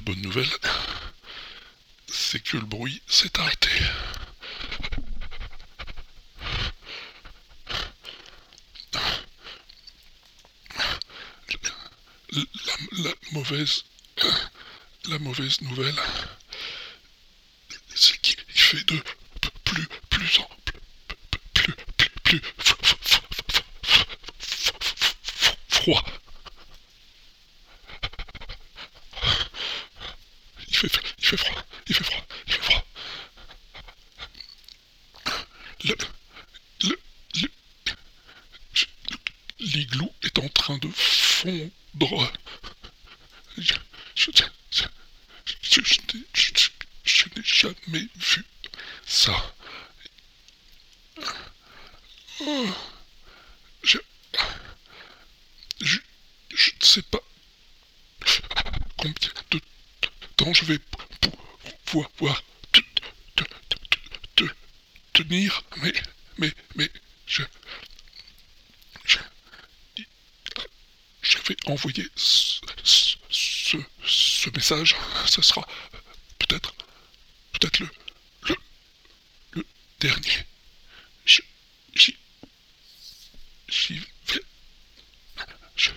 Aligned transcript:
nouvelle, 0.00 0.48
c'est 2.06 2.42
que 2.42 2.56
le 2.56 2.64
bruit 2.64 3.02
s'est 3.06 3.38
arrêté. 3.38 3.68
La, 12.32 12.42
la 12.92 13.12
mauvaise, 13.32 13.84
la 15.08 15.18
mauvaise 15.18 15.60
nouvelle, 15.60 15.94
c'est 17.94 18.18
qu'il 18.22 18.38
fait 18.48 18.84
de 18.88 19.02
plus, 19.64 19.86
plus 20.08 20.38
en 20.38 20.48
plus, 21.52 21.74
plus, 22.24 22.40
plus 22.40 22.42
froid. 25.68 26.04
Il 30.68 30.71
il 30.82 31.24
fait 31.24 31.36
froid, 31.36 31.62
il 31.86 31.94
fait 31.94 32.04
froid, 32.04 32.26
il 32.46 32.52
fait 32.52 32.62
froid. 32.62 32.84
Le, 35.84 35.96
le, 36.82 37.00
le, 37.40 37.48
l'igloo 39.60 40.12
est 40.22 40.38
en 40.38 40.48
train 40.48 40.78
de 40.78 40.88
fondre. 40.88 42.32
Je, 43.58 43.74
n'ai 47.36 47.42
jamais 47.44 48.08
vu 48.16 48.44
ça. 49.06 49.54
Je, 53.82 53.98
je, 55.80 55.98
je 56.54 56.70
ne 56.70 56.84
sais 56.84 57.02
pas 57.02 57.20
combien 58.96 59.41
temps 60.32 60.52
je 60.52 60.64
vais 60.64 60.78
pouvoir 61.86 62.42
te, 62.72 62.80
te, 64.36 64.44
tenir, 65.12 65.62
mais, 65.82 65.92
mais, 66.38 66.52
mais, 66.76 66.90
je, 67.26 67.42
je, 69.04 69.18
je 71.22 71.38
vais 71.38 71.56
envoyer 71.66 72.08
ce, 72.16 72.60
ce, 72.82 74.50
message. 74.50 74.96
Ce 75.26 75.42
sera 75.42 75.66
peut-être, 76.38 76.74
peut-être 77.52 77.78
le, 77.80 77.88
le, 78.48 78.56
le 79.52 79.66
dernier. 80.00 80.46
J'y, 81.26 81.42
j'y 83.68 83.98
vais. 83.98 84.42
Je, 85.76 85.90